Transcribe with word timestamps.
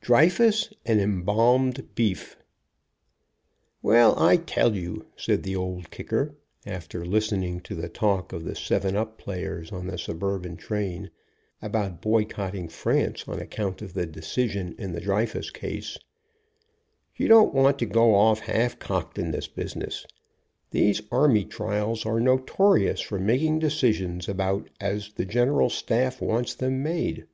DREYFUS 0.00 0.72
AND 0.86 1.00
EMBALMED 1.00 1.96
BEEF. 1.96 2.36
"Well, 3.82 4.16
I 4.16 4.36
tell 4.36 4.76
you," 4.76 5.06
said 5.16 5.42
the 5.42 5.56
Old 5.56 5.90
Kicker, 5.90 6.36
after 6.64 7.04
listen 7.04 7.42
ing 7.42 7.58
to 7.62 7.74
the 7.74 7.88
talk 7.88 8.32
of 8.32 8.44
the 8.44 8.54
seven 8.54 8.94
up 8.94 9.18
players 9.18 9.72
on 9.72 9.88
the 9.88 9.98
sub 9.98 10.22
urban 10.22 10.56
train, 10.56 11.10
about 11.60 12.00
boycotting 12.00 12.68
France 12.68 13.24
on 13.26 13.40
account 13.40 13.82
of 13.82 13.92
the 13.94 14.06
decision 14.06 14.76
in 14.78 14.92
the 14.92 15.00
Dreyfus 15.00 15.50
case, 15.50 15.98
"y9 17.18 17.18
u 17.18 17.26
don't 17.26 17.52
want 17.52 17.80
to 17.80 17.86
go 17.86 18.14
off 18.14 18.38
half 18.38 18.78
cocked 18.78 19.18
in 19.18 19.32
this 19.32 19.48
business. 19.48 20.06
These 20.70 21.02
army 21.10 21.44
trials 21.44 22.06
are 22.06 22.20
notorious 22.20 23.00
for 23.00 23.18
making 23.18 23.58
decisions 23.58 24.28
about 24.28 24.70
as 24.80 25.12
the 25.14 25.24
general 25.26 25.68
staff 25.70 26.20
wants 26.20 26.54
them 26.54 26.84
made. 26.84 27.26